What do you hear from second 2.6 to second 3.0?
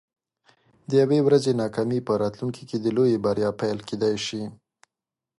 کې د